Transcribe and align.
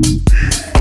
Hey. 0.00 0.77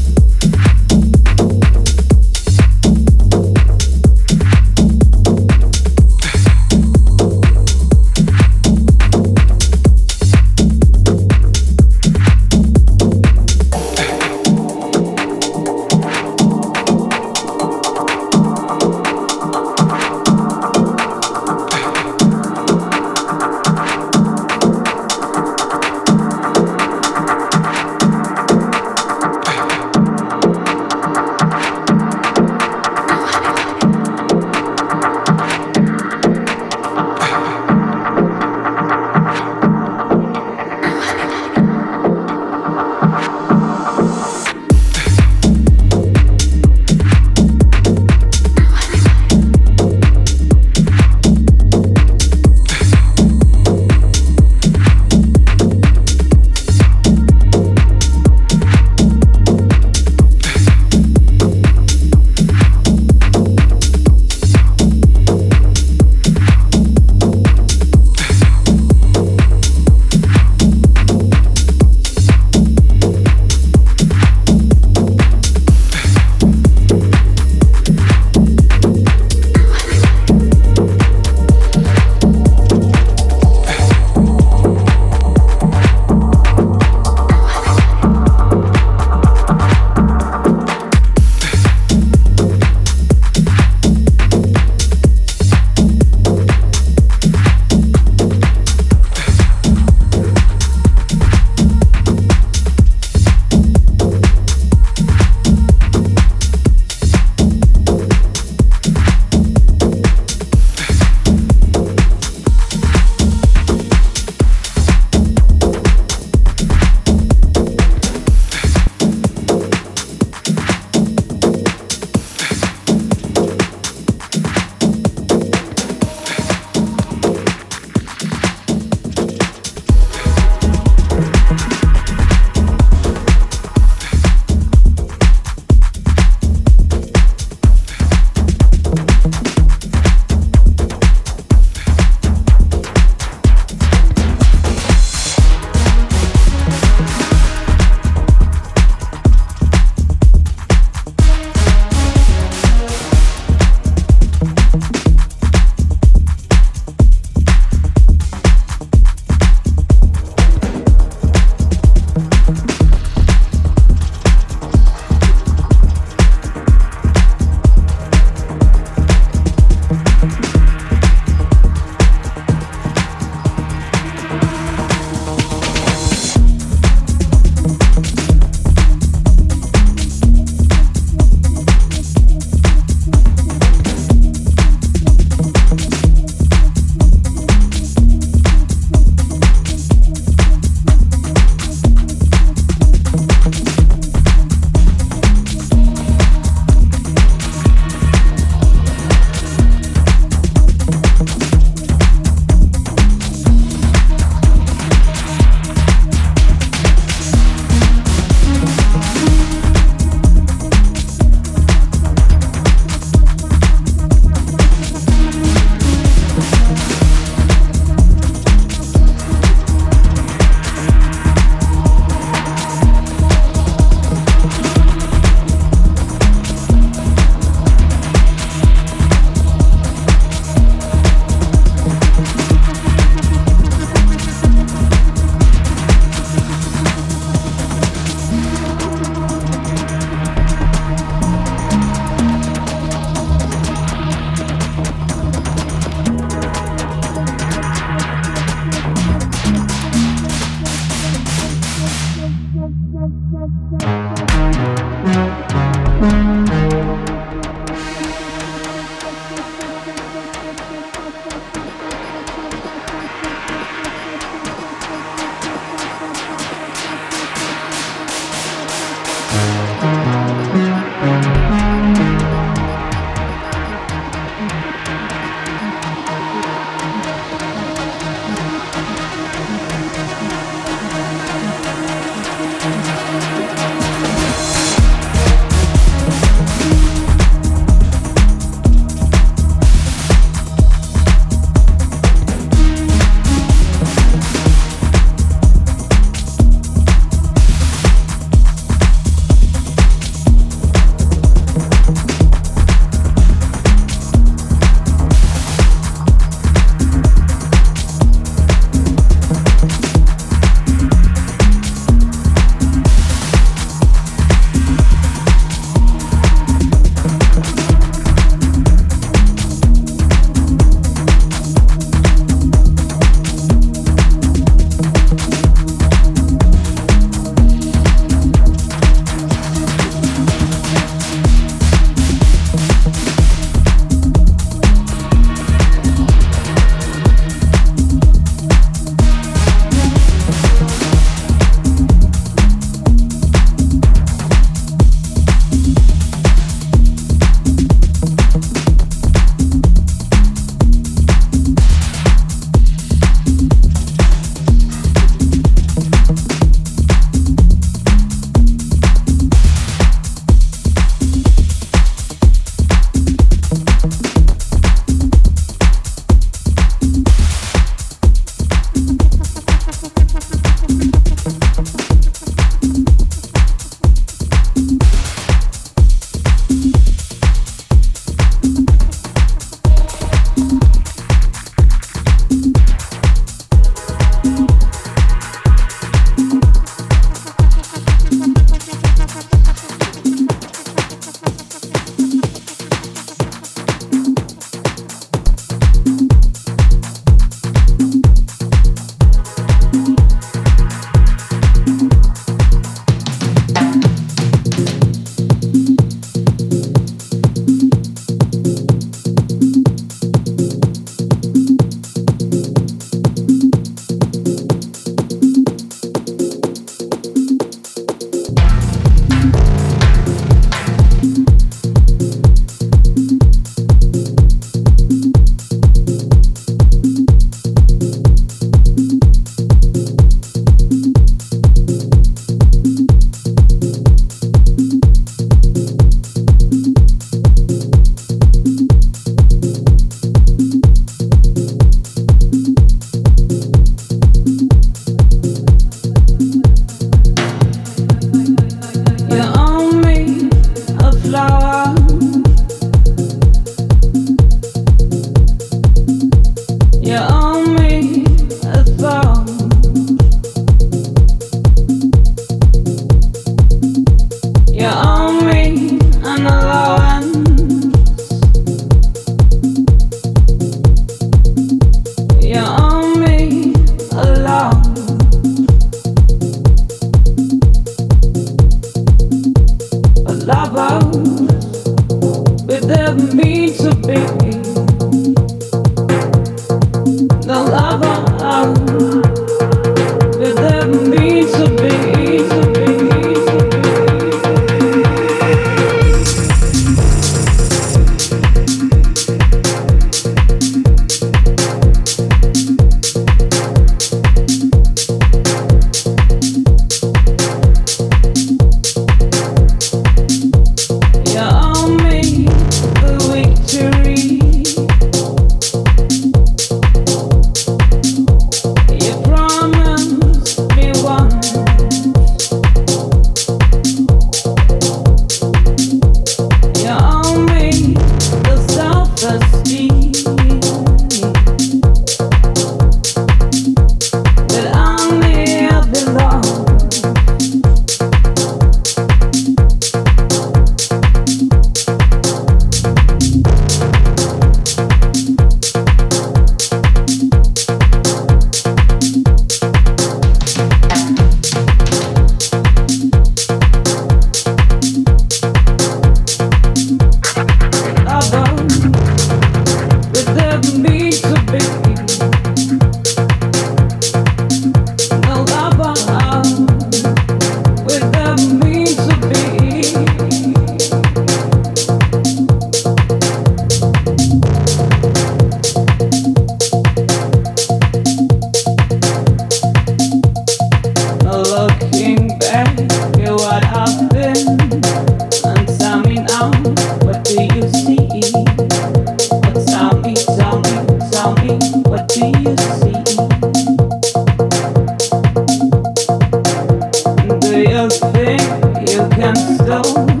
slow 599.37 600.00